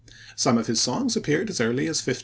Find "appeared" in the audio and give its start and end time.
1.15-1.51